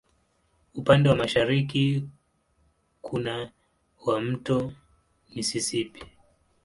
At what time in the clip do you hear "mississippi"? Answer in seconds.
5.35-6.01